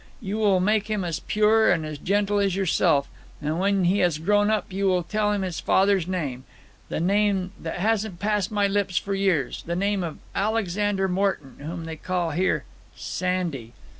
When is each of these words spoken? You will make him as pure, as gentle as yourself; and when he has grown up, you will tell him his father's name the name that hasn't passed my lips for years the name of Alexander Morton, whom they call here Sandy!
You 0.19 0.39
will 0.39 0.59
make 0.59 0.87
him 0.87 1.03
as 1.03 1.19
pure, 1.19 1.71
as 1.71 1.99
gentle 1.99 2.39
as 2.39 2.55
yourself; 2.55 3.07
and 3.39 3.59
when 3.59 3.83
he 3.83 3.99
has 3.99 4.17
grown 4.17 4.49
up, 4.49 4.73
you 4.73 4.87
will 4.87 5.03
tell 5.03 5.31
him 5.31 5.43
his 5.43 5.59
father's 5.59 6.07
name 6.07 6.43
the 6.89 6.99
name 6.99 7.51
that 7.61 7.75
hasn't 7.79 8.17
passed 8.19 8.49
my 8.51 8.65
lips 8.65 8.97
for 8.97 9.13
years 9.13 9.61
the 9.61 9.75
name 9.75 10.03
of 10.03 10.17
Alexander 10.33 11.07
Morton, 11.07 11.57
whom 11.59 11.85
they 11.85 11.97
call 11.97 12.31
here 12.31 12.63
Sandy! 12.95 13.73